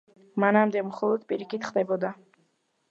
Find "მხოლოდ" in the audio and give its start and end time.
0.87-1.29